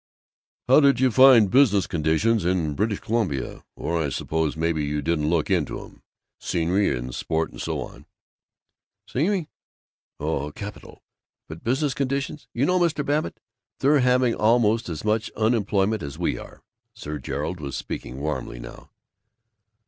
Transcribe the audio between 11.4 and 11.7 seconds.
But